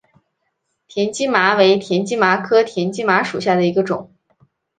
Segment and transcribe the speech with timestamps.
[0.87, 4.11] 田基麻为田基麻科田基麻属下的一个种。